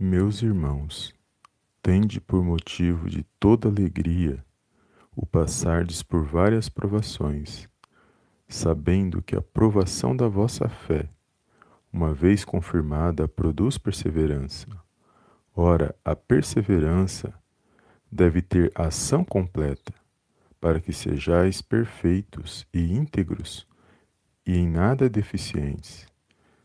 [0.00, 1.12] Meus irmãos,
[1.82, 4.44] tende por motivo de toda alegria
[5.16, 7.68] o passardes por várias provações,
[8.48, 11.08] sabendo que a provação da vossa fé,
[11.92, 14.68] uma vez confirmada, produz perseverança.
[15.52, 17.34] Ora, a perseverança
[18.08, 19.92] deve ter ação completa,
[20.60, 23.66] para que sejais perfeitos e íntegros
[24.46, 26.06] e em nada deficientes.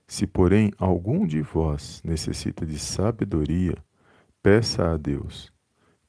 [0.07, 3.75] Se, porém, algum de vós necessita de sabedoria,
[4.41, 5.52] peça a Deus,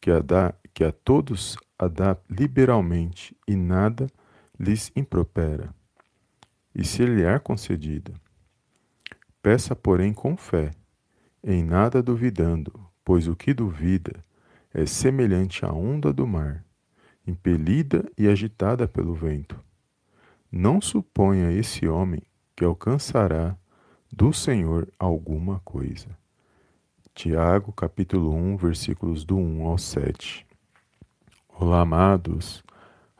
[0.00, 4.06] que a, dá, que a todos a dá liberalmente e nada
[4.58, 5.74] lhes impropera.
[6.74, 8.12] E se lhe é concedida,
[9.40, 10.72] peça, porém, com fé,
[11.42, 12.72] em nada duvidando,
[13.04, 14.24] pois o que duvida
[14.72, 16.64] é semelhante à onda do mar,
[17.26, 19.62] impelida e agitada pelo vento.
[20.50, 22.22] Não suponha esse homem
[22.56, 23.56] que alcançará
[24.16, 26.06] do Senhor alguma coisa.
[27.12, 30.47] Tiago, capítulo 1, versículos do 1 ao 7.
[31.48, 32.62] Olá, amados.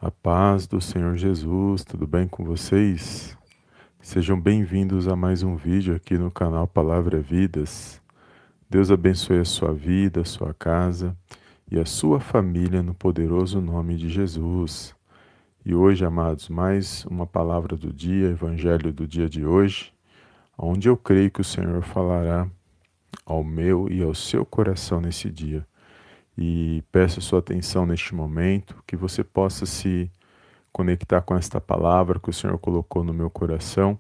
[0.01, 3.37] A paz do Senhor Jesus, tudo bem com vocês?
[4.01, 8.01] Sejam bem-vindos a mais um vídeo aqui no canal Palavra Vidas.
[8.71, 11.17] Deus abençoe a sua vida, a sua casa
[11.69, 14.95] e a sua família no poderoso nome de Jesus.
[15.67, 19.94] E hoje, amados, mais uma palavra do dia, evangelho do dia de hoje,
[20.57, 22.49] onde eu creio que o Senhor falará
[23.25, 25.67] ao meu e ao seu coração nesse dia.
[26.37, 30.11] E peço sua atenção neste momento, que você possa se
[30.73, 33.99] conectar com esta palavra que o Senhor colocou no meu coração.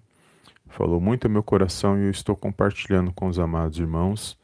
[0.66, 4.36] Falou muito ao meu coração e eu estou compartilhando com os amados irmãos.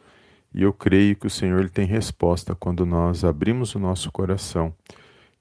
[0.55, 4.73] E eu creio que o Senhor ele tem resposta quando nós abrimos o nosso coração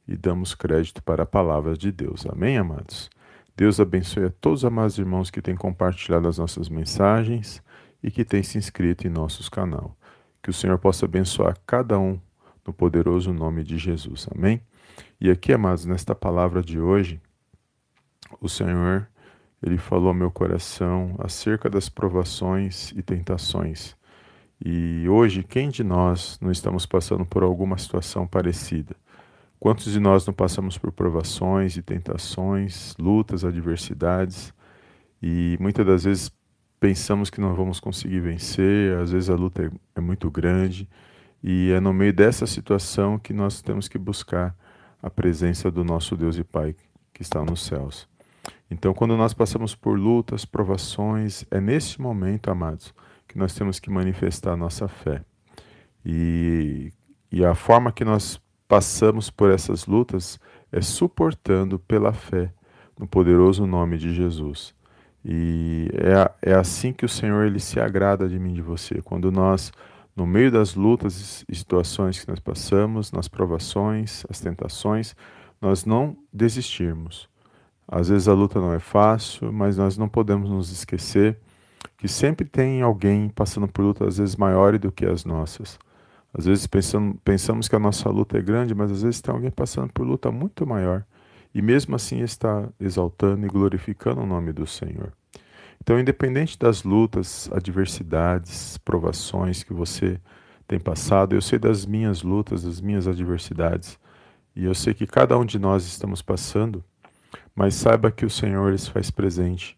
[0.08, 2.26] e damos crédito para a palavra de Deus.
[2.26, 3.10] Amém, amados?
[3.60, 7.62] Deus abençoe a todos os amados irmãos que têm compartilhado as nossas mensagens
[8.02, 9.98] e que têm se inscrito em nossos canal.
[10.42, 12.18] Que o Senhor possa abençoar cada um
[12.66, 14.30] no poderoso nome de Jesus.
[14.34, 14.62] Amém?
[15.20, 17.22] E aqui, amados, nesta palavra de hoje,
[18.40, 19.10] o Senhor,
[19.62, 23.94] ele falou ao meu coração acerca das provações e tentações.
[24.64, 28.96] E hoje, quem de nós não estamos passando por alguma situação parecida?
[29.60, 34.54] Quantos de nós não passamos por provações e tentações, lutas, adversidades
[35.22, 36.32] e muitas das vezes
[36.80, 40.88] pensamos que não vamos conseguir vencer, às vezes a luta é, é muito grande
[41.44, 44.56] e é no meio dessa situação que nós temos que buscar
[45.02, 46.74] a presença do nosso Deus e Pai
[47.14, 48.08] que está nos céus.
[48.72, 52.94] Então, quando nós passamos por lutas, provações, é nesse momento, amados,
[53.28, 55.24] que nós temos que manifestar a nossa fé.
[56.06, 56.94] E,
[57.32, 60.40] e a forma que nós passamos por essas lutas
[60.72, 62.54] é suportando pela fé
[62.98, 64.76] no poderoso nome de Jesus.
[65.26, 69.02] E é, é assim que o Senhor ele se agrada de mim, de você.
[69.02, 69.72] Quando nós,
[70.16, 75.16] no meio das lutas e situações que nós passamos, nas provações, as tentações,
[75.60, 77.28] nós não desistirmos.
[77.88, 81.40] Às vezes a luta não é fácil, mas nós não podemos nos esquecer
[81.98, 85.80] que sempre tem alguém passando por lutas às vezes maiores do que as nossas.
[86.34, 89.50] Às vezes pensamos, pensamos que a nossa luta é grande, mas às vezes tem alguém
[89.50, 91.04] passando por luta muito maior
[91.54, 95.12] e mesmo assim está exaltando e glorificando o nome do Senhor.
[95.82, 100.20] Então, independente das lutas, adversidades, provações que você
[100.68, 103.98] tem passado, eu sei das minhas lutas, das minhas adversidades,
[104.56, 106.84] e eu sei que cada um de nós estamos passando,
[107.56, 109.78] mas saiba que o Senhor se faz presente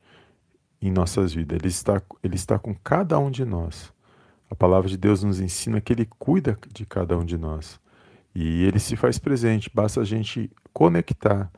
[0.81, 1.59] em nossas vidas.
[1.59, 3.93] Ele está, ele está com cada um de nós.
[4.51, 7.79] A palavra de Deus nos ensina que Ele cuida de cada um de nós.
[8.35, 11.49] E Ele se faz presente, basta a gente conectar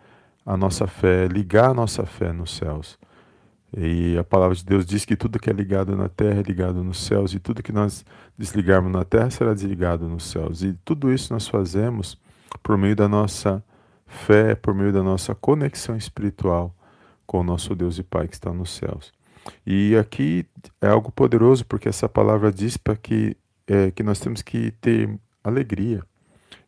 [0.46, 3.00] a nossa fé, ligar a nossa fé nos céus.
[3.76, 6.84] E a palavra de Deus diz que tudo que é ligado na terra é ligado
[6.84, 8.06] nos céus, e tudo que nós
[8.38, 10.62] desligarmos na terra será desligado nos céus.
[10.62, 12.16] E tudo isso nós fazemos
[12.62, 13.64] por meio da nossa
[14.06, 16.76] fé, por meio da nossa conexão espiritual
[17.26, 19.12] com o nosso Deus e Pai que está nos céus.
[19.66, 20.46] E aqui
[20.82, 23.36] é algo poderoso, porque essa palavra diz para que,
[23.68, 25.10] é, que nós temos que ter
[25.44, 26.04] alegria.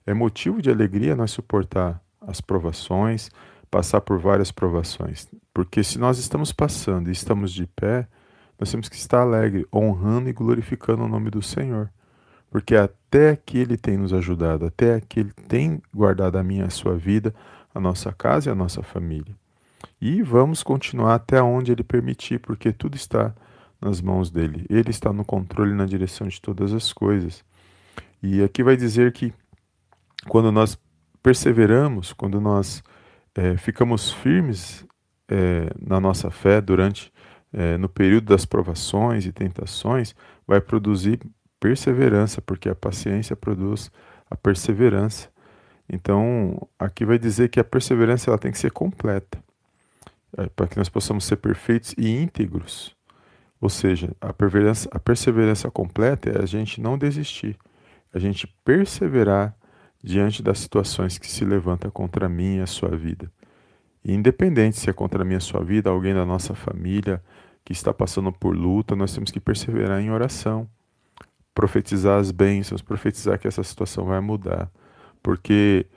[0.06, 3.30] É motivo de alegria nós suportar as provações,
[3.72, 5.28] passar por várias provações.
[5.54, 8.08] Porque se nós estamos passando e estamos de pé,
[8.60, 11.90] nós temos que estar alegre, honrando e glorificando o nome do Senhor.
[12.50, 16.70] Porque até aqui Ele tem nos ajudado, até aqui Ele tem guardado a minha a
[16.70, 17.34] sua vida,
[17.74, 19.36] a nossa casa e a nossa família.
[20.06, 23.34] E vamos continuar até onde Ele permitir, porque tudo está
[23.82, 24.64] nas mãos dele.
[24.70, 27.44] Ele está no controle na direção de todas as coisas.
[28.22, 29.34] E aqui vai dizer que
[30.30, 30.78] quando nós
[31.24, 32.84] perseveramos, quando nós
[33.34, 34.86] é, ficamos firmes
[35.28, 37.12] é, na nossa fé durante
[37.52, 40.16] é, no período das provações e tentações,
[40.46, 41.20] vai produzir
[41.60, 43.90] perseverança, porque a paciência produz
[44.30, 45.30] a perseverança.
[45.90, 49.44] Então, aqui vai dizer que a perseverança ela tem que ser completa,
[50.38, 52.96] é, para que nós possamos ser perfeitos e íntegros.
[53.60, 57.58] Ou seja, a perseverança, a perseverança completa é a gente não desistir,
[58.14, 59.56] a gente perseverar
[60.04, 63.32] diante das situações que se levantam contra mim e a sua vida.
[64.04, 67.24] E independente se é contra mim e a sua vida, alguém da nossa família
[67.64, 70.70] que está passando por luta, nós temos que perseverar em oração,
[71.56, 74.70] profetizar as bênçãos, profetizar que essa situação vai mudar
[75.26, 75.88] porque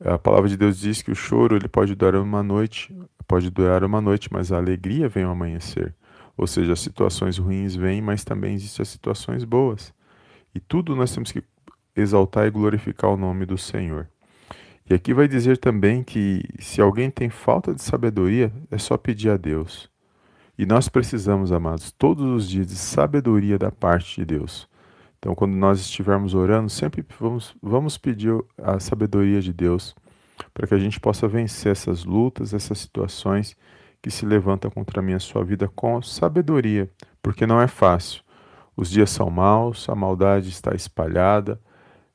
[0.00, 2.94] a palavra de Deus diz que o choro ele pode durar uma noite,
[3.26, 5.94] pode durar uma noite, mas a alegria vem ao amanhecer.
[6.36, 9.92] Ou seja, as situações ruins vêm, mas também existem as situações boas.
[10.54, 11.42] E tudo nós temos que
[11.96, 14.08] exaltar e glorificar o nome do Senhor.
[14.88, 19.30] E aqui vai dizer também que se alguém tem falta de sabedoria, é só pedir
[19.30, 19.90] a Deus.
[20.56, 24.68] E nós precisamos, amados, todos os dias de sabedoria da parte de Deus.
[25.18, 29.94] Então, quando nós estivermos orando, sempre vamos, vamos pedir a sabedoria de Deus
[30.54, 33.56] para que a gente possa vencer essas lutas, essas situações
[34.00, 36.88] que se levantam contra a minha sua vida com sabedoria,
[37.20, 38.22] porque não é fácil.
[38.76, 41.60] Os dias são maus, a maldade está espalhada,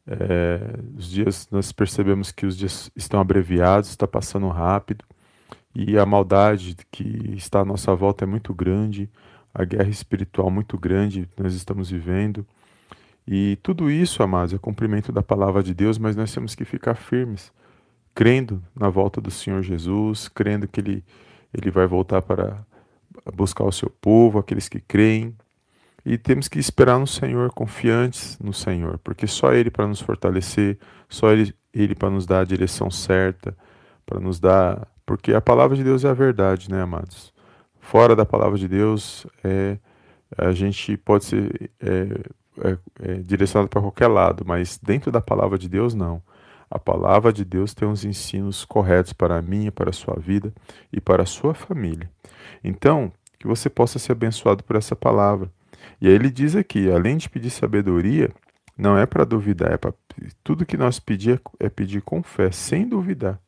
[0.08, 0.60] é,
[0.96, 5.04] os dias nós percebemos que os dias estão abreviados, está passando rápido
[5.76, 9.10] e a maldade que está à nossa volta é muito grande,
[9.54, 12.46] a guerra espiritual muito grande nós estamos vivendo.
[13.28, 16.96] E tudo isso, amados, é cumprimento da palavra de Deus, mas nós temos que ficar
[16.96, 17.52] firmes,
[18.14, 21.04] crendo na volta do Senhor Jesus, crendo que Ele,
[21.54, 22.58] ele vai voltar para
[23.34, 25.36] buscar o seu povo, aqueles que creem.
[26.06, 30.78] E temos que esperar no Senhor, confiantes no Senhor, porque só Ele para nos fortalecer,
[31.08, 33.56] só Ele, Ele para nos dar a direção certa,
[34.06, 34.86] para nos dar.
[35.06, 37.34] Porque a palavra de Deus é a verdade, né, amados?
[37.80, 39.78] Fora da palavra de Deus, é,
[40.38, 41.72] a gente pode ser.
[41.80, 46.22] É, é, é direcionado para qualquer lado, mas dentro da palavra de Deus, não.
[46.70, 50.52] A palavra de Deus tem uns ensinos corretos para a minha, para a sua vida
[50.92, 52.10] e para a sua família.
[52.64, 55.52] Então, que você possa ser abençoado por essa palavra.
[56.02, 58.32] E aí ele diz aqui, além de pedir sabedoria,
[58.78, 59.94] não é para duvidar, é para
[60.44, 63.40] tudo que nós pedir é pedir com fé, sem duvidar.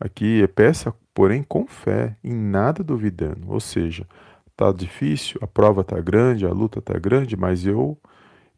[0.00, 3.42] Aqui é peça, porém com fé, em nada duvidando.
[3.48, 4.06] Ou seja,
[4.56, 7.98] tá difícil, a prova tá grande, a luta tá grande, mas eu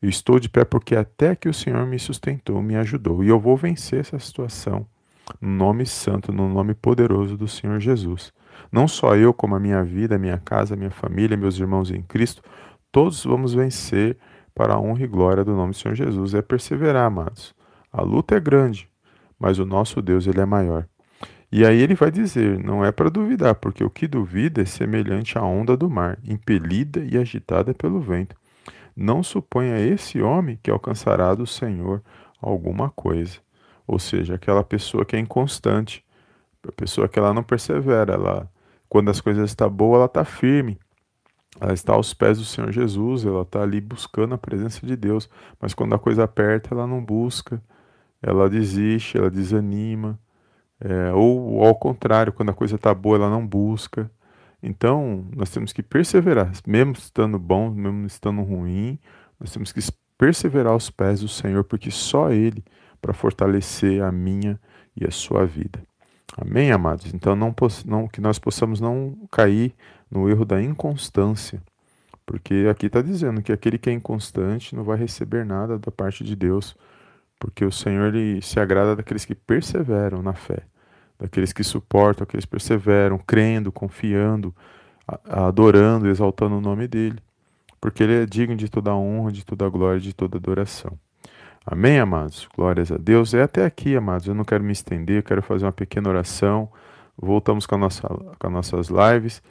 [0.02, 3.23] eu estou de pé porque até que o Senhor me sustentou, me ajudou.
[3.23, 4.87] E eu vou vencer essa situação
[5.41, 8.32] no nome santo, no nome poderoso do Senhor Jesus.
[8.73, 11.91] Não só eu, como a minha vida, a minha casa, a minha família, meus irmãos
[11.91, 12.43] em Cristo,
[12.91, 14.17] todos vamos vencer
[14.55, 16.35] para a honra e glória do nome do Senhor Jesus.
[16.35, 17.55] É perseverar, amados.
[17.93, 18.88] A luta é grande,
[19.38, 20.87] mas o nosso Deus ele é maior.
[21.53, 25.37] E aí ele vai dizer: não é para duvidar, porque o que duvida é semelhante
[25.37, 28.37] à onda do mar, impelida e agitada pelo vento.
[28.96, 32.02] Não suponha esse homem que alcançará do Senhor
[32.40, 33.38] alguma coisa.
[33.87, 36.04] Ou seja, aquela pessoa que é inconstante,
[36.66, 38.50] a pessoa que ela não persevera, ela,
[38.88, 40.78] quando as coisas estão boas, ela está firme,
[41.60, 45.28] ela está aos pés do Senhor Jesus, ela está ali buscando a presença de Deus,
[45.60, 47.62] mas quando a coisa aperta, ela não busca,
[48.22, 50.19] ela desiste, ela desanima,
[50.81, 54.10] é, ou ao contrário, quando a coisa está boa, ela não busca.
[54.62, 58.98] Então, nós temos que perseverar, mesmo estando bom, mesmo estando ruim,
[59.38, 59.80] nós temos que
[60.18, 62.62] perseverar aos pés do Senhor, porque só Ele
[63.00, 64.60] para fortalecer a minha
[64.94, 65.82] e a sua vida.
[66.36, 67.12] Amém, amados?
[67.14, 67.55] Então, não,
[67.86, 69.74] não, que nós possamos não cair
[70.10, 71.62] no erro da inconstância,
[72.26, 76.22] porque aqui está dizendo que aquele que é inconstante não vai receber nada da parte
[76.22, 76.76] de Deus,
[77.38, 80.69] porque o Senhor ele se agrada daqueles que perseveram na fé
[81.20, 84.55] daqueles que suportam, aqueles que perseveram, crendo, confiando,
[85.29, 87.19] adorando, exaltando o nome dele,
[87.81, 90.98] porque ele é digno de toda honra, de toda glória, de toda adoração.
[91.65, 92.48] Amém, amados?
[92.56, 93.34] Glórias a Deus.
[93.34, 94.27] É até aqui, amados.
[94.27, 96.70] Eu não quero me estender, eu quero fazer uma pequena oração.
[97.17, 99.43] Voltamos com, a nossa, com as nossas lives.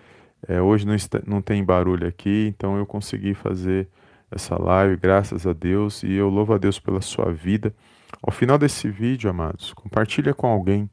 [0.48, 3.88] É, hoje não, está, não tem barulho aqui, então eu consegui fazer
[4.32, 7.74] essa live, graças a Deus, e eu louvo a Deus pela sua vida.
[8.22, 10.90] Ao final desse vídeo, amados, compartilha com alguém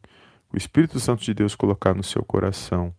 [0.57, 2.91] o Espírito Santo de Deus colocar no seu coração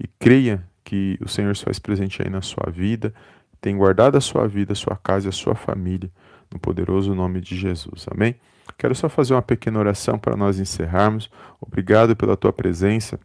[0.00, 3.14] e creia que o Senhor se faz presente aí na sua vida,
[3.60, 6.10] tem guardado a sua vida, a sua casa e a sua família,
[6.52, 8.06] no poderoso nome de Jesus.
[8.10, 8.34] Amém?
[8.76, 11.30] Quero só fazer uma pequena oração para nós encerrarmos.
[11.60, 13.20] Obrigado pela tua presença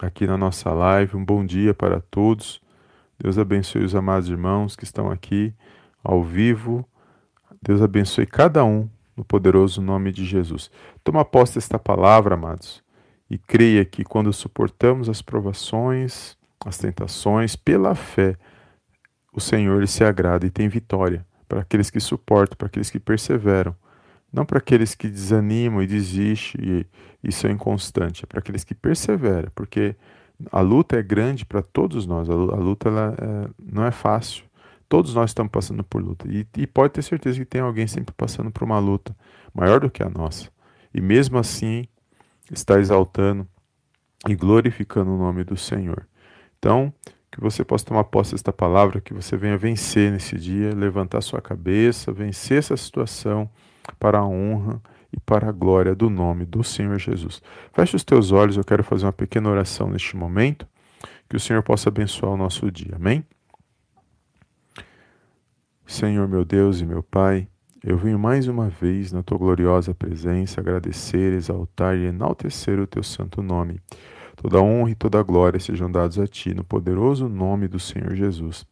[0.00, 1.16] aqui na nossa live.
[1.16, 2.60] Um bom dia para todos.
[3.16, 5.54] Deus abençoe os amados irmãos que estão aqui
[6.02, 6.84] ao vivo.
[7.62, 10.68] Deus abençoe cada um no poderoso nome de Jesus.
[11.04, 12.87] Toma posse desta palavra, amados
[13.30, 18.36] e creia que quando suportamos as provações, as tentações, pela fé,
[19.32, 23.74] o Senhor se agrada e tem vitória para aqueles que suportam, para aqueles que perseveram.
[24.32, 26.86] Não para aqueles que desanimam e desistem e,
[27.24, 29.96] e são inconstantes, é para aqueles que perseveram, porque
[30.52, 34.44] a luta é grande para todos nós, a luta ela, é, não é fácil.
[34.88, 36.26] Todos nós estamos passando por luta.
[36.28, 39.14] E, e, pode ter certeza que tem alguém sempre passando por uma luta
[39.52, 40.50] maior do que a nossa.
[40.94, 41.86] E mesmo assim,
[42.52, 43.46] está exaltando
[44.28, 46.06] e glorificando o nome do Senhor.
[46.58, 46.92] Então,
[47.30, 51.40] que você possa tomar posse desta palavra, que você venha vencer nesse dia, levantar sua
[51.40, 53.48] cabeça, vencer essa situação
[53.98, 54.80] para a honra
[55.12, 57.40] e para a glória do nome do Senhor Jesus.
[57.72, 60.66] Feche os teus olhos, eu quero fazer uma pequena oração neste momento,
[61.28, 62.96] que o Senhor possa abençoar o nosso dia.
[62.96, 63.24] Amém?
[65.86, 67.48] Senhor meu Deus e meu Pai,
[67.84, 73.02] eu venho mais uma vez na tua gloriosa presença agradecer, exaltar e enaltecer o teu
[73.02, 73.80] santo nome.
[74.36, 78.66] Toda honra e toda glória sejam dados a ti no poderoso nome do Senhor Jesus.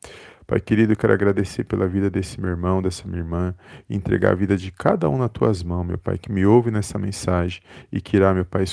[0.46, 3.54] Pai querido, quero agradecer pela vida desse meu irmão, dessa minha irmã,
[3.88, 6.70] e entregar a vida de cada um nas tuas mãos, meu Pai, que me ouve
[6.70, 7.60] nessa mensagem
[7.90, 8.64] e que irá, meu Pai,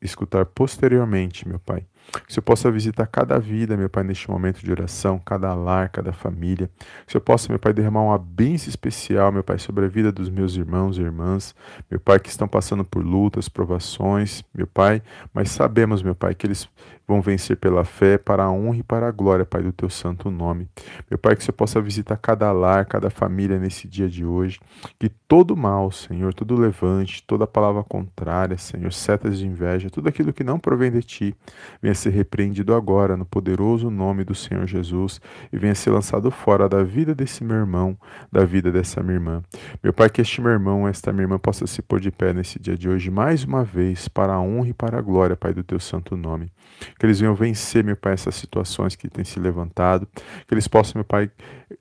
[0.00, 1.86] escutar posteriormente, meu Pai.
[2.12, 5.88] Que o Senhor possa visitar cada vida, meu Pai, neste momento de oração, cada lar,
[5.88, 6.68] cada família.
[6.78, 10.12] Que o Senhor possa, meu Pai, derramar uma bênção especial, meu Pai, sobre a vida
[10.12, 11.54] dos meus irmãos e irmãs,
[11.90, 16.46] meu Pai, que estão passando por lutas, provações, meu Pai, mas sabemos, meu Pai, que
[16.46, 16.68] eles
[17.06, 20.30] vão vencer pela fé, para a honra e para a glória, Pai, do teu santo
[20.30, 20.68] nome.
[21.10, 24.60] Meu Pai, que você possa visitar cada lar, cada família nesse dia de hoje,
[24.98, 30.32] que todo mal, Senhor, todo levante, toda palavra contrária, Senhor, setas de inveja, tudo aquilo
[30.32, 31.34] que não provém de ti,
[31.80, 35.20] venha ser repreendido agora no poderoso nome do Senhor Jesus
[35.52, 37.96] e venha ser lançado fora da vida desse meu irmão,
[38.30, 39.42] da vida dessa minha irmã.
[39.82, 42.58] Meu Pai, que este meu irmão, esta minha irmã possa se pôr de pé nesse
[42.58, 45.62] dia de hoje mais uma vez, para a honra e para a glória, Pai, do
[45.62, 46.50] teu santo nome
[46.98, 50.06] que eles venham vencer, meu Pai, essas situações que têm se levantado,
[50.46, 51.30] que eles possam, meu Pai,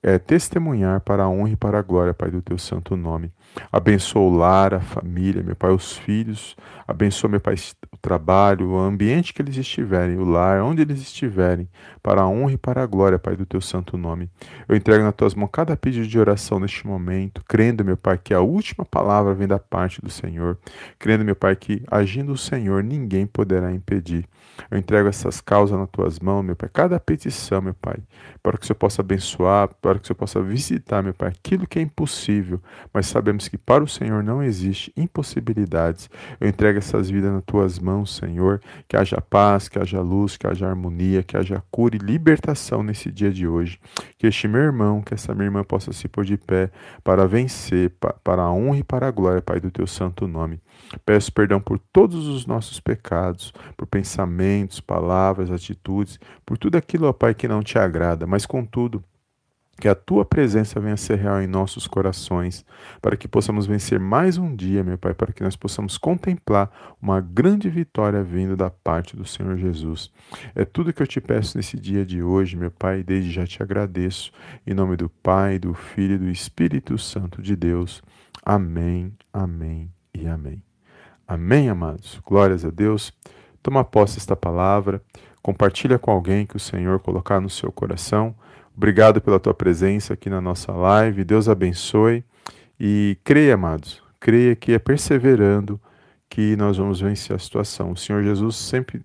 [0.02, 3.32] é, testemunhar para a honra e para a glória, Pai, do Teu santo nome.
[3.72, 6.56] Abençoa o lar, a família, meu Pai, os filhos,
[6.88, 7.56] abençoa, meu Pai,
[7.92, 11.68] o trabalho, o ambiente que eles estiverem, o lar, onde eles estiverem,
[12.02, 14.30] para a honra e para a glória, Pai, do Teu santo nome.
[14.68, 18.34] Eu entrego nas Tuas mãos cada pedido de oração neste momento, crendo, meu Pai, que
[18.34, 20.58] a última palavra vem da parte do Senhor,
[20.98, 24.26] crendo, meu Pai, que agindo o Senhor, ninguém poderá impedir.
[24.70, 27.98] Eu entrego essas causas nas tuas mãos, meu Pai, cada petição, meu Pai,
[28.42, 31.68] para que o Senhor possa abençoar, para que o Senhor possa visitar, meu Pai, aquilo
[31.68, 32.62] que é impossível,
[32.94, 36.10] mas sabemos que para o Senhor não existe impossibilidades.
[36.40, 40.48] Eu entrego essas vidas nas tuas mãos, Senhor, que haja paz, que haja luz, que
[40.48, 43.80] haja harmonia, que haja cura e libertação nesse dia de hoje.
[44.18, 46.72] Que este meu irmão, que essa minha irmã possa se pôr de pé
[47.04, 47.92] para vencer,
[48.24, 50.62] para a honra e para a glória, Pai, do teu santo nome.
[51.06, 57.14] Peço perdão por todos os nossos pecados, por pensamentos, palavras, atitudes, por tudo aquilo, ó
[57.14, 59.04] Pai, que não te agrada, mas contudo,
[59.82, 62.64] que a tua presença venha ser real em nossos corações,
[63.02, 66.70] para que possamos vencer mais um dia, meu Pai, para que nós possamos contemplar
[67.02, 70.12] uma grande vitória vindo da parte do Senhor Jesus.
[70.54, 73.44] É tudo que eu te peço nesse dia de hoje, meu Pai, e desde já
[73.48, 74.32] te agradeço.
[74.68, 78.04] Em nome do Pai, do Filho e do Espírito Santo de Deus.
[78.46, 80.62] Amém, amém e amém.
[81.28, 82.22] Amém, amados?
[82.24, 83.12] Glórias a Deus.
[83.64, 85.02] Toma posse desta palavra,
[85.42, 88.36] compartilha com alguém que o Senhor colocar no seu coração.
[88.76, 91.24] Obrigado pela tua presença aqui na nossa live.
[91.24, 92.24] Deus abençoe
[92.80, 95.80] e creia, amados, creia que é perseverando
[96.30, 97.92] que nós vamos vencer a situação.
[97.92, 99.02] O Senhor Jesus sempre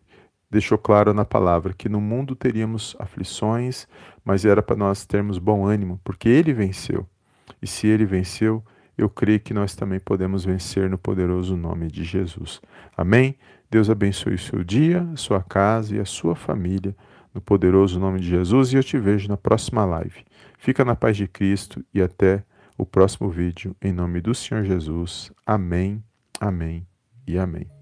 [0.50, 3.86] deixou claro na palavra que no mundo teríamos aflições,
[4.24, 7.06] mas era para nós termos bom ânimo, porque ele venceu.
[7.60, 8.64] E se ele venceu,
[8.96, 12.60] eu creio que nós também podemos vencer no poderoso nome de Jesus.
[12.96, 13.36] Amém?
[13.70, 16.96] Deus abençoe o seu dia, a sua casa e a sua família,
[17.36, 20.24] no poderoso nome de Jesus, e eu te vejo na próxima live.
[20.58, 22.42] Fica na paz de Cristo e até
[22.78, 25.30] o próximo vídeo, em nome do Senhor Jesus.
[25.44, 26.02] Amém,
[26.40, 26.86] amém
[27.26, 27.75] e amém.